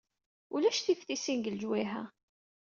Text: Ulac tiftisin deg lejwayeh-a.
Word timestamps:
Ulac 0.53 0.77
tiftisin 0.79 1.37
deg 1.39 1.45
lejwayeh-a. 1.53 2.03